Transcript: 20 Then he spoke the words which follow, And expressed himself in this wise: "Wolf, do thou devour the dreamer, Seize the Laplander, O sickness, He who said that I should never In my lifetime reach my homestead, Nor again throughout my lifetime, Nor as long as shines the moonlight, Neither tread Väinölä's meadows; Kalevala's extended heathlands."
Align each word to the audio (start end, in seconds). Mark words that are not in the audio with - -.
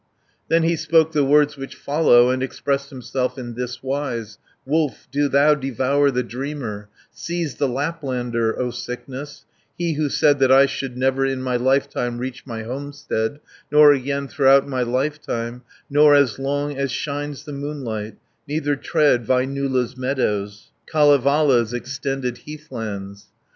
20 0.47 0.47
Then 0.47 0.63
he 0.67 0.75
spoke 0.75 1.11
the 1.11 1.23
words 1.23 1.57
which 1.57 1.75
follow, 1.75 2.31
And 2.31 2.41
expressed 2.41 2.89
himself 2.89 3.37
in 3.37 3.53
this 3.53 3.83
wise: 3.83 4.39
"Wolf, 4.65 5.07
do 5.11 5.29
thou 5.29 5.53
devour 5.53 6.09
the 6.09 6.23
dreamer, 6.23 6.89
Seize 7.11 7.57
the 7.57 7.67
Laplander, 7.67 8.57
O 8.57 8.71
sickness, 8.71 9.45
He 9.77 9.93
who 9.93 10.09
said 10.09 10.39
that 10.39 10.51
I 10.51 10.65
should 10.65 10.97
never 10.97 11.23
In 11.23 11.43
my 11.43 11.55
lifetime 11.55 12.17
reach 12.17 12.47
my 12.47 12.63
homestead, 12.63 13.41
Nor 13.71 13.93
again 13.93 14.27
throughout 14.27 14.67
my 14.67 14.81
lifetime, 14.81 15.61
Nor 15.87 16.15
as 16.15 16.39
long 16.39 16.75
as 16.75 16.91
shines 16.91 17.43
the 17.43 17.53
moonlight, 17.53 18.15
Neither 18.47 18.75
tread 18.75 19.27
Väinölä's 19.27 19.95
meadows; 19.95 20.71
Kalevala's 20.91 21.75
extended 21.75 22.39
heathlands." 22.47 23.27